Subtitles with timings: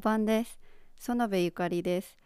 [0.00, 0.58] お晩です。
[0.98, 2.16] 園部ゆかりです。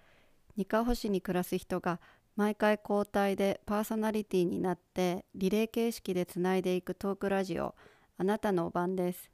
[0.56, 1.98] 二カ保市に暮らす人が
[2.36, 7.74] 毎回交代でパーソナリティになってリレー形式でつないでいくトークラジオ
[8.16, 9.28] あなたのお晩です。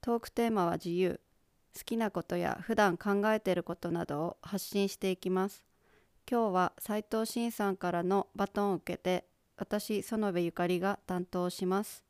[0.00, 1.18] トークテーマは自由。
[1.76, 5.64] 好きなことや普段考えていることなどを発信していきます。
[6.30, 9.24] 今日は斉藤慎さんからのバトンを受けて
[9.56, 12.04] 私園部ゆかりが担当します。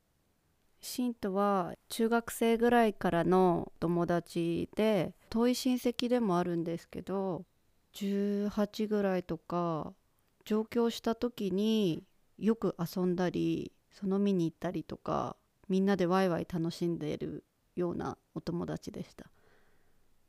[0.83, 7.45] シンとは中学生ぐらいからの友達で遠い親戚でもあるんですけど
[7.95, 9.93] 18ぐらいとか
[10.45, 12.05] 上京した時に
[12.39, 15.37] よく遊んだりその見に行ったりとか
[15.69, 17.45] みんなでワイワイ楽しんでいる
[17.77, 19.27] ようなお友達でした。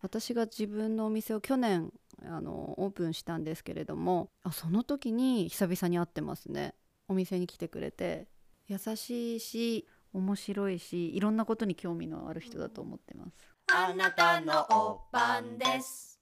[0.01, 1.91] 私が自分のお店を去年
[2.25, 6.73] あのオープンしたんですけれどもあその時に久々に会ってますね。
[7.07, 8.27] お店に来てくれて
[8.67, 13.50] 優しいし面白いしいろんなことに興味のある人だと思ってます。
[13.73, 16.19] あなたのおばんです。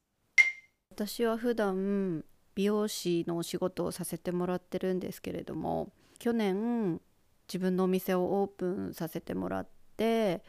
[0.91, 7.01] 私は普段美容師のお仕事をさせてもらってるんですけれども去年
[7.47, 10.43] 自分のお店をオープンさせてもらって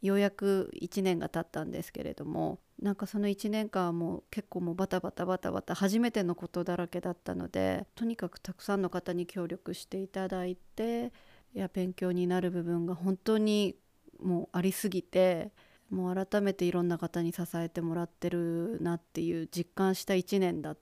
[0.00, 11.12] ようやく1年が経ったんですけれどもなんかその1年間はもう結構もうバタバタバタバタ初めてのことだらけだったのでとにかくたくさんの方に協力していただいて
[11.52, 13.76] いや勉強になる部分が本当に
[14.22, 15.52] もうありすぎて
[15.90, 20.78] もう改めていろんな方に支えてもらってるなっていう実感した1年だっ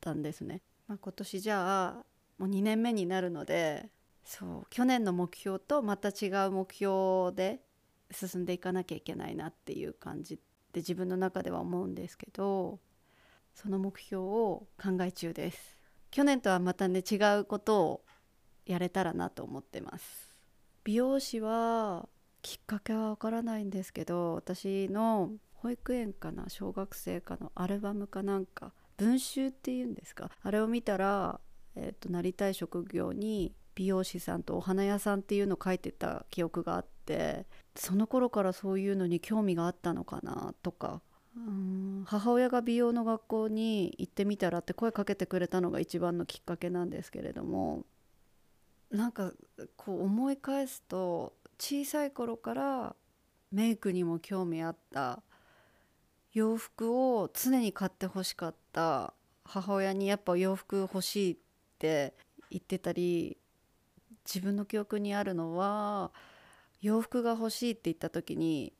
[0.00, 0.62] たんですね。
[0.88, 2.04] まあ、今年じゃあ
[2.38, 3.90] もう2年目になるので
[4.24, 7.60] そう去年の目標とまた違う目標で
[8.10, 10.36] 進んでいかなきゃいけないなっていう感じ
[10.72, 12.78] で自分の中では思うんですけど
[13.54, 15.76] その目標を考え中です。
[16.10, 18.04] 去年とはまたね違うことを
[18.64, 20.34] やれたらなと思ってます
[20.84, 22.08] 美容師は
[22.46, 30.30] きっかけはわからないんですけど私の保育園かな小学生かのアルバムかなんか文集っていうんですか？
[30.44, 31.40] あれを見たら、
[31.74, 41.02] えーと、なりたい職業に美容師さんとお花屋さんっていうのを書いてた記憶があってその頃からそういうのに興味があったのかなとか
[41.36, 47.84] うん母親が美容の学校に行ってみたらって声かけてくれたのが一番のきっかけなんですけれども
[48.92, 49.32] なんか
[49.76, 52.96] こう思い返すと小さい頃から
[53.52, 55.22] メイクにも興味あった。
[56.32, 59.14] 洋服を常に買ってほしかった。
[59.44, 61.36] 母親にやっぱ洋服欲しいっ
[61.78, 62.14] て
[62.50, 63.38] 言ってたり
[64.26, 66.10] 自分の記憶にあるのは
[66.80, 68.72] 洋服が欲しいって言った時に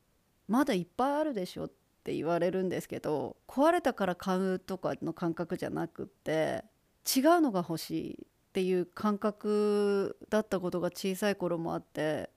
[0.48, 1.72] まだいっぱいあるでしょっ
[2.04, 6.64] て言われるんですけど壊れたから買うとかの感覚じゃなくって
[7.06, 12.30] 違うのが欲しいっていう感覚だったことが小さい頃もあって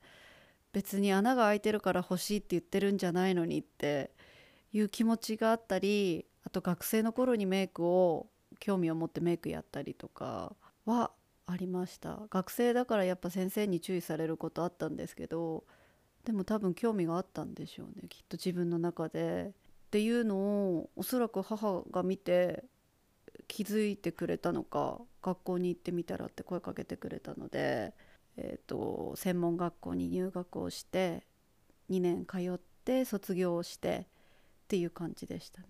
[0.72, 4.12] 別に穴が開いてるから欲しいって言ってるんじゃないのにって
[4.72, 8.28] いう気持ちがあったりあと学生の頃にメイクを
[8.60, 11.12] 興味を持ってメイクやったりとかは
[11.48, 15.64] ありました学生だからやっぱ先生に注意されることあったんですけど
[16.26, 19.54] でも多分興味があったんでしょうねきっと自分の中で。
[19.90, 22.64] っていうのをおそらく母が見て
[23.48, 27.96] 気づいてくれたのか学校に行ってみたらって声かけてくれたので、
[28.42, 31.24] えーと、専門学校に入学をして
[31.90, 35.68] 2年通って卒業をしてっていう感じでしたね。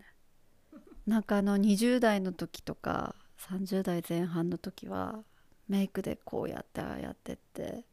[1.07, 5.23] なんかあの20代の時とか30代前半の時は
[5.67, 7.85] メイクでこうやってああやってって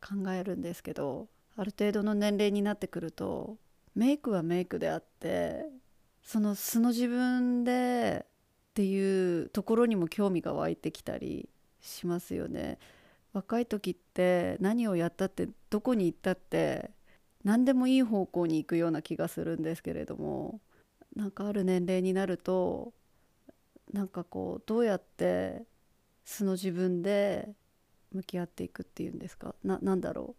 [0.00, 3.56] 考えるんですけどある程度の年齢になってくると
[3.94, 5.66] メイクはメイクであって
[6.24, 11.48] その素の自分でっていうところにも興味が湧いてきたり
[11.80, 12.78] しますよね。
[13.34, 16.90] 若い時って何をやったってどこに行ったって
[17.42, 20.60] 何でもいい方向に行くような気がするんですけれども
[21.14, 22.94] なんかある年齢になると
[23.92, 25.64] なんかこうどうやって
[26.24, 27.50] 素の自分で
[28.12, 29.54] 向き合っていくっていうんですか？
[29.62, 30.36] ななんだろ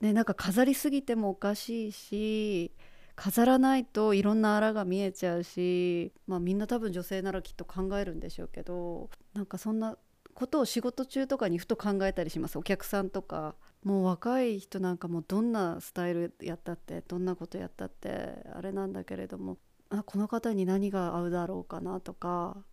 [0.00, 0.04] う。
[0.04, 2.72] ねなんか飾りすぎてもおかしいし
[3.14, 9.96] 飾らないといろんなあらが見えちゃうし、まあ、みんな多分女性ならきっと考えるんでしょうけどなんかそんな
[10.36, 12.58] ことを仕事中とかにふと考えたりします。
[12.58, 13.56] お客さんとか。
[13.82, 19.58] もう若い人なんかもどんなスタイルやったってどんなことやったってあれなんだけれども。
[19.88, 22.64] あこの方に何が合うだろうかなとか。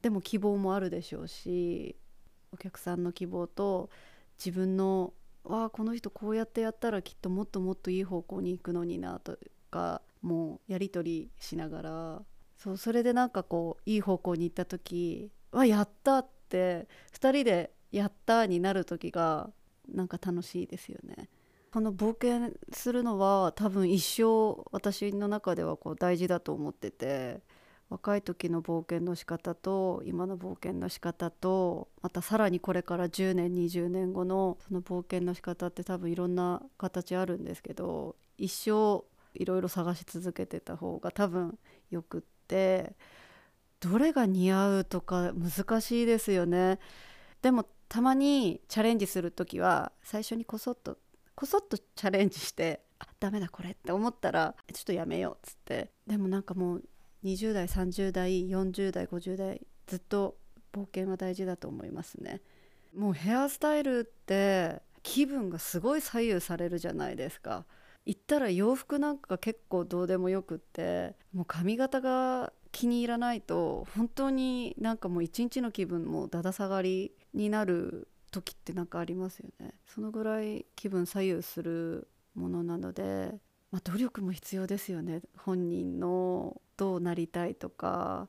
[0.00, 1.96] でも希望もあるでしょうし
[2.50, 3.88] お客さんの希望と
[4.36, 5.14] 自分の
[5.44, 9.38] わあこの人こうやってやったらきっともっともっといい方向に行くのになと
[9.70, 12.22] かもうやり取りしながら。
[12.58, 19.50] そうそれでなんかこういい方向に行った時「わやった!」って2人で「やった!」になる時が
[19.88, 21.28] なんか楽しいですよね。
[21.72, 27.40] この冒険するのは多分一生私の中ではこう大事だと思ってて
[27.88, 39.02] 若い時の冒険の仕方と今の冒険の仕方とまたさらにこれから10年20年後のその冒険の仕方って多分いろんな形あるんですけど一生
[39.34, 41.58] いろいろ探し続けてた方が多分
[41.90, 42.94] よくって
[43.82, 46.78] どれが似合うとか難しいですよね。
[47.42, 50.98] でもたまにチャレンジする時は最初にこそっと
[51.34, 55.90] こそっとチャレンジしてあダメだこれって思ったらちょっとやめようっつって。
[56.06, 56.84] でもなんかもう
[57.24, 60.36] 20代30代40代50代ずっと
[60.72, 62.40] 冒険は大事だと思いますね。
[62.96, 67.66] もうヘアスタイルって気分がすごい左右されるじゃないですか。
[68.06, 79.74] 言ったら洋服なんか結構どうでもよくってもう髪型が気に入らないと本当になんかもう一日の気分もだだ下がりになる時ってなんかありますよね。
[79.86, 83.34] そのぐらい気分左右するものなので、
[83.70, 85.20] まあ、努力も必要ですよね。
[85.36, 88.28] 本人のどうなりたいとか。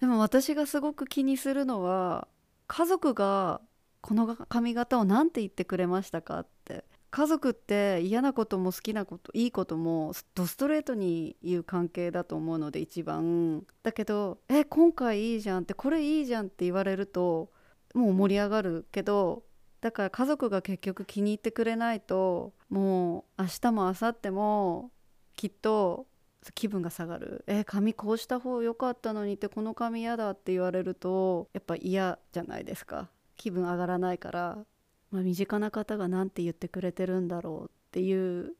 [0.00, 2.28] でも私がすごく気にするのは
[2.68, 3.60] 家族が
[4.00, 6.84] この髪型を何て言ってくれましたかって。
[7.10, 13.64] 家族って嫌なことも好きなこといいこともドストレートに言う関係だと思うので一番。
[13.82, 17.50] だけど「え今回いいじゃん」って「これいいじゃん」って言われると
[17.94, 19.44] もう盛り上がるけど
[19.80, 24.90] だから家族が結局気に入ってくれないともう明日も明後日も
[25.36, 26.06] きっと
[26.54, 27.44] 気分が下がる。
[27.46, 33.10] え髪こうした方良かったのにってこの髪嫌だって言われるとやっぱ嫌じゃないですか。
[33.36, 34.66] 気分上がらないから。
[35.10, 38.54] まあ、身近な方が何て言ってくれてるんだろうっていう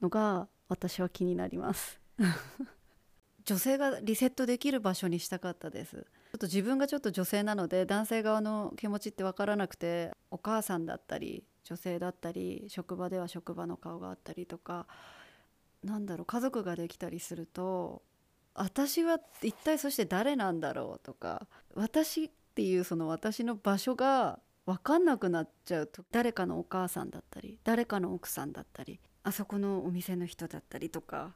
[0.00, 2.00] のが私は気になります。
[3.44, 5.96] 女性がリセットできる場所にしたかったです。
[5.96, 6.02] ちょ
[6.36, 14.86] っと自分がちょっと女性なので男性側の気持ちって分からなくてお母さんだったり女性だったり職場では職場の顔があったりとか
[15.84, 18.02] なんだろう家族ができたりすると
[18.54, 31.34] 私は一体そして誰なんだろうとか私っていうその私の場所が分かんなくなっちゃうと誰かのお母さんだったり誰かの奥さんだったりあそこのお店の人だったりとか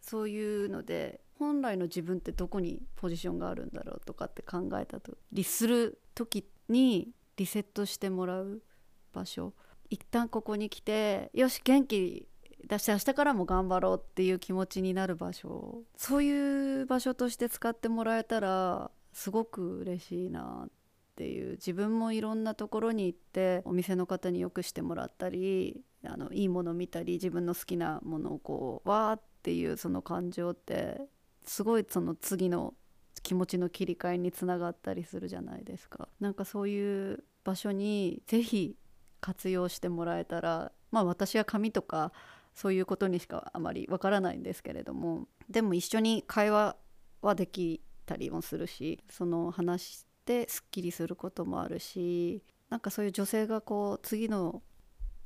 [0.00, 8.62] そういうので本来の自分ってどこにポジションがあるんだろうとかって考えたとりする時にリセットしてもらう
[9.12, 9.52] 場所。
[9.88, 12.26] 一旦ここに来てよし元気
[12.66, 15.82] 出して明日からも頑張ろうっていう気持ちになる場所。
[15.96, 20.68] そういう場所として使ってもらえたらすごく嬉しいな
[21.16, 31.00] っていう自分もいろんなところに行ってお店の方によくしてもらったりあのいいもの見たり自分の好きなものをこうわーっていうその感情って
[31.42, 32.74] すごいその次の
[33.22, 36.08] 気持ちの切り替えにつながったりするじゃないですか。
[36.20, 38.76] なんかそういう場所にぜひ
[39.22, 42.12] 活用してもらえたらまあ私は紙とか
[42.54, 46.76] そういうことにしかあまりわからないんですけれどもでも一緒に会話
[47.22, 54.60] はできたりもするしその話ってすっきりすることもあるしなんかそういう女性がこう次の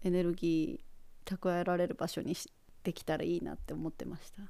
[0.02, 2.36] エネルギー蓄えられる場所に
[2.82, 4.42] できたらいいなって思ってました。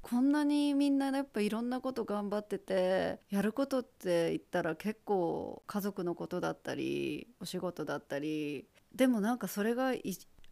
[0.00, 9.92] こんなにみんなやっぱいろんなこと頑張っててやることって言ったら結構家族のことだったりお仕事だったりでもなんかそれが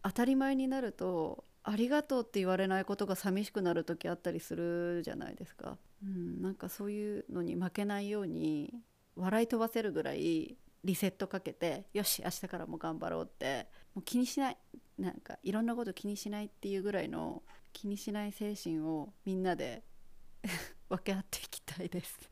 [0.03, 8.73] 当たり前になるとありがとうって言われないことが寂しくなる時あったりするじゃないですか、うん、なんかそういうのに負けないように
[9.17, 14.57] 笑い飛ばせるぐらいリセットかけてよし明日からも頑張ろうってもう気にしない
[14.97, 17.43] なんかいろんなこと気にしないっていうぐらいの
[17.73, 19.83] 気にしない精神をみんなで
[20.89, 22.17] 分け合っていきたいです。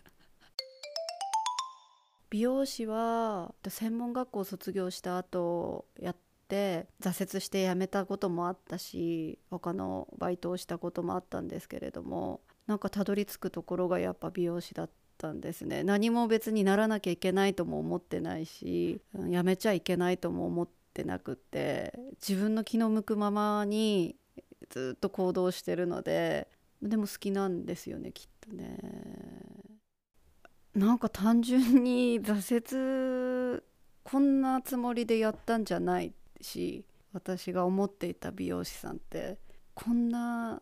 [2.29, 6.15] 美容師は専門学校卒業した後やっ
[6.47, 15.83] て挫折して辞めたこともあったし他のバイトをしたこともあったんですけれどもなんかたどり着くところがやっぱ美容師だったったんですね。
[15.83, 24.15] 何も別にならなきゃいけないとも思ってないしやめちゃいけないとも思ってなくって自分の気の向くままに
[24.69, 26.47] ずっと行動してるので
[26.81, 28.77] でも好きなんですよねきっとね。
[30.75, 33.63] なんか単純に挫折
[34.03, 39.37] こんなつもりでやったんじゃないし私が思っていた美容師さんって
[39.73, 40.61] こんな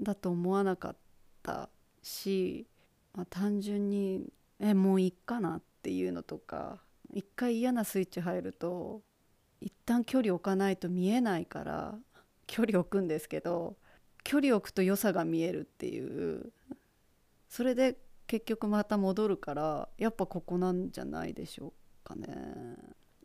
[0.00, 0.96] だと思わなかっ
[1.44, 1.68] た
[2.02, 2.66] し
[3.14, 6.78] まあ、単純にえもういっかなっていうのとか
[7.12, 9.02] 一回嫌なスイッチ入ると
[9.60, 11.94] 一旦距離置かないと見えないから
[12.46, 13.76] 距離置くんですけど
[14.24, 16.52] 距離置くと良さが見えるっていう
[17.48, 22.28] それで結局また戻るからやっぱここなんじゃないでしょうかね。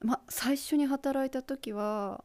[0.01, 2.23] まあ最初に働いた時は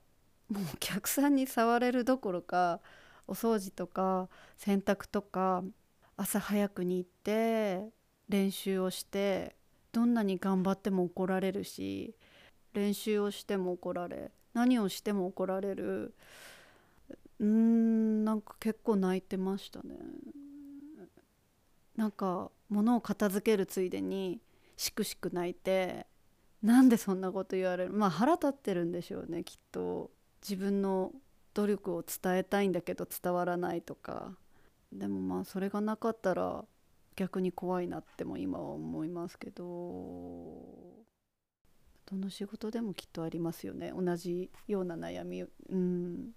[0.48, 2.80] もうお客さんに触れるどころか
[3.28, 4.28] お掃除とか
[4.58, 5.62] 洗濯とか
[6.16, 7.88] 朝早くに行って
[8.28, 9.56] 練習をして
[9.92, 12.14] どんなに頑張っても怒られるし
[12.74, 16.14] 練習をしても怒られ何をしても怒られる。
[17.40, 19.96] うんなんか結構泣いてましたね。
[21.96, 24.40] なんか物を片付けるついでに
[24.76, 26.06] しくしく泣いて
[26.62, 27.92] なんでそんなこと言われる？
[27.92, 30.10] まあ腹立ってるんでしょうねきっと。
[30.42, 31.12] 自分の
[31.54, 34.32] 努力を伝えたいんだけど伝わらないとか。
[34.92, 36.64] でもまあそれがなかったら
[37.16, 39.64] 逆に怖いなっても今は思いますけど
[42.06, 43.92] どの仕事でもきっとありますよね。
[43.96, 45.42] 同じような悩み。
[45.42, 46.30] うん。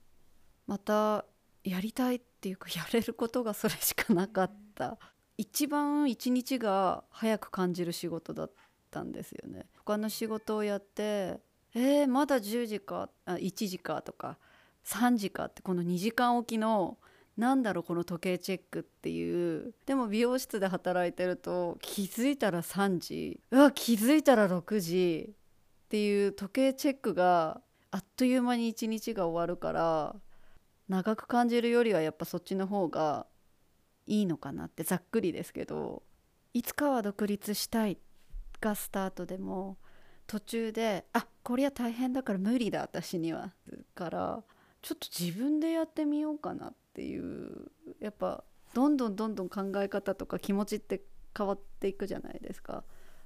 [0.67, 1.25] また
[1.63, 4.97] やりたいっていうかやれることがそれしかなかった。
[5.37, 8.51] 一番一日が早く感じる仕事だっ
[8.89, 9.65] たんですよね。
[9.77, 11.39] 他の仕事をやって
[11.73, 14.37] えー、まだ10時かあ1時かとか
[14.85, 16.97] 3時かってこの2時間おきの
[17.37, 19.73] なんだろうこの時計チェックっていう。
[19.85, 23.41] でも美容室で働いてると気づいたら3時。
[23.51, 25.35] うわ気づいたら6時。
[25.85, 27.61] っていう時計チェックが
[27.91, 30.15] あっという間に一日が終わるから
[30.89, 33.27] 長く感じるよりはやっぱそっちの方が
[34.07, 36.03] いいのかなってざっくりですけど。
[36.55, 37.97] いつかは独立したい
[38.61, 39.77] がスタートでも
[40.25, 43.51] 途中であこりゃ大変だから無理だ私には。
[43.93, 44.43] から
[44.85, 48.43] ちょっと自分でやってみようかなっていうやっぱ
[48.75, 51.01] どんどんどんどん考え方とか気持ちって
[51.35, 52.83] 変わっていくじゃないですか。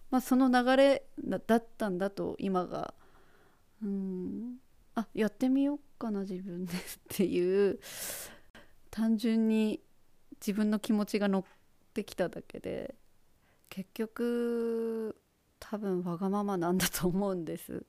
[0.10, 2.94] まあ、その流れだったんだと今が。
[3.84, 4.56] うん。
[4.96, 6.78] あやってみようかな自分でっ
[7.10, 7.80] ていう。
[8.90, 9.82] 単純に
[10.40, 11.44] 自分の気持ちが乗っ
[11.94, 12.96] てきただけで。
[13.70, 15.18] 結局
[15.60, 17.86] 多分わがままなんだと思うんです。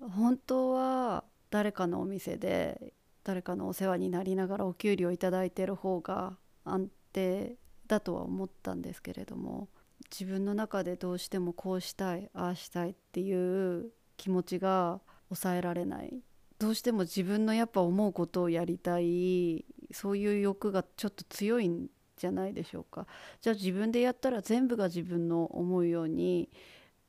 [0.00, 2.92] 本当は誰かのお店で
[3.26, 7.56] 誰かのお世話になりながらお給料いただいてる方が安定
[7.88, 9.66] だとは思ったんですけれども
[10.12, 16.20] 自分の中でどうしてもこうしたいああしたいっていう気持ちが抑えられない。
[16.60, 23.08] どうしても自分のやっぱ思うことをやりたいそういう欲がちょっと強いんじゃないでしょうか。
[23.40, 26.48] じゃあ自分でやったら全部が自分の思うように、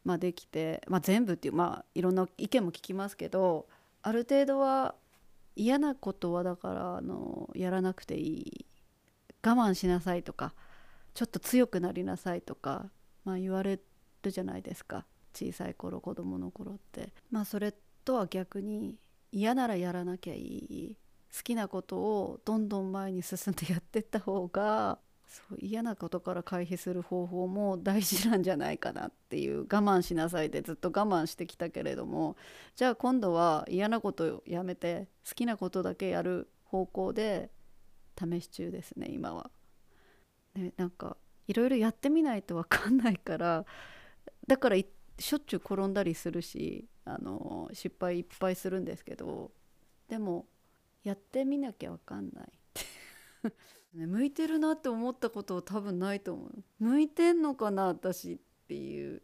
[0.04, 3.68] まあ、できて、まあ、全部っていうまあいろんな意見も聞きますけど
[4.02, 4.96] ある程度は
[5.58, 8.66] 嫌なことはだからあのやらなくていい。
[9.44, 10.54] 我慢しなさいとか
[11.14, 12.92] ちょっと強くなりなさいとか、
[13.24, 13.80] まあ、言われ
[14.22, 15.06] るじゃないですか。
[15.34, 17.14] 小さい頃子供の頃って。
[17.32, 17.74] まあそれ
[18.06, 18.98] とは逆に
[19.32, 20.98] 嫌ならやらなきゃいい。
[21.36, 32.38] 好きなことをどんどん前に進んでやってった方がそう嫌なことから回避する方法も大事なんじゃないかなっていう我慢しなさいでずっと我慢してきたけれども
[32.76, 37.50] じゃあ今度は嫌なことをやめて好きなことだけやる方向で
[38.18, 39.52] 試し中ですね今は。
[40.56, 41.18] ね、なんか
[41.48, 43.66] いろいろやってみないと分かんないから
[44.48, 49.52] だからしょっちゅう転んだりするしあの失敗いっぱいするんですけど
[50.10, 50.46] でも
[51.04, 52.52] やってみなきゃ分かんない、
[53.94, 56.64] 向いてるなって思ったことは多分ないと思う。
[56.80, 59.22] 向いてんのかな私っていう。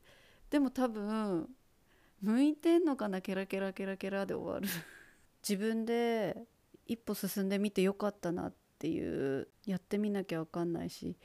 [0.49, 1.49] でも多分
[2.21, 4.67] 向いてんのかなケラケラケラケラで終わる。
[5.47, 6.47] 自分で
[6.87, 9.47] 一歩進んでみてよかったなっていう。
[9.65, 11.15] やってみなきゃ分かんないし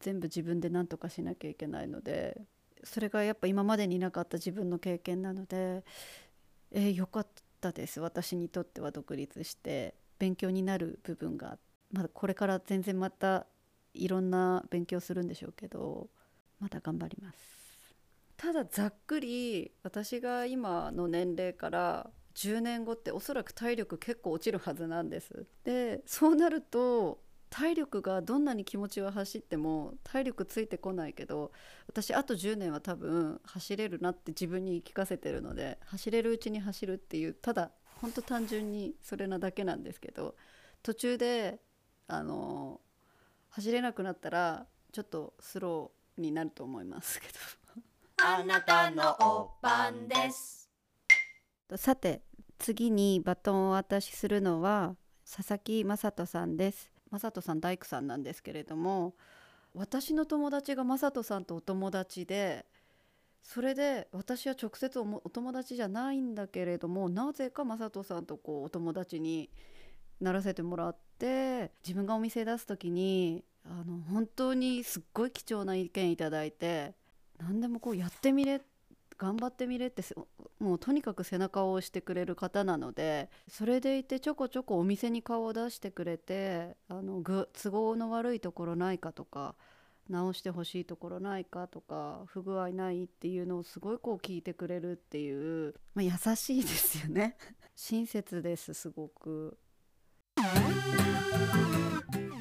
[0.00, 2.46] 全部自分で何とかしなきゃいけないので。
[2.82, 5.84] それがやっぱ今までになかった自分の経験なので
[6.72, 7.26] えー、よかっ
[7.60, 8.00] たです。
[8.00, 11.69] 私にとっては独立して勉強になる部分があって。
[11.90, 13.46] まだこれから全然また
[13.94, 16.08] いろんな勉強するんでしょうけど
[16.60, 17.38] まだ頑張ります。
[18.36, 25.46] ただざっくり私が今の年齢から10年後っておそらく体力結構落ちるはずなんです。
[25.64, 27.20] でそうなると
[27.50, 31.50] 体力がどんなに気持ちは走っても体力ついてこないけど
[31.88, 40.36] 私あと10年は多分走れるなって自分に言い聞かせてるので走れるうちに走るっていうただほんと単純にそれなだけなんですけど
[40.82, 41.60] 途中で
[42.12, 42.80] あの
[43.50, 47.34] 走れなくなったらちょっとスローになると思いますけど。
[48.22, 50.68] あなたのおばんです。
[51.76, 52.22] さて
[52.58, 56.90] 次にバトンをお渡しするのは佐々木雅人さんです。
[57.12, 59.14] 雅人さん大工さんなんですけれども
[59.74, 62.66] 私の友達が雅人さんとお友達で
[63.42, 69.50] それで私は直接お友達じゃないんだけれどもなぜか雅人さんとこうお友達に
[70.20, 76.94] ならせてもらって自分がお店出す時にあの本当にすっごい貴重な意見いただいて
[77.38, 78.62] 何でもこうやってみれ
[79.18, 80.02] 頑張ってみれって
[80.58, 89.54] もうとにかく背中を押してくれる方なのでそれでいてちょこちょこお店に顔を出してくれてあの都合の悪いところないかとか
[90.08, 97.36] 直してほしいところないかとか不具合ないっていうのをすごいこう聞いてくれるっていう、まあ、優しいですよね
[97.76, 99.58] 親切ですすごく。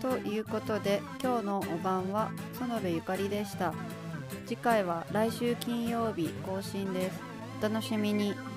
[0.01, 3.73] ということで今日のお晩は園部ゆかりでした。
[4.45, 7.19] 次回は来週金曜日更新です。
[7.59, 8.48] お楽しみに。